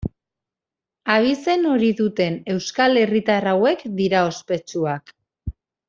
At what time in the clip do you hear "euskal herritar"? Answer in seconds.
2.55-3.49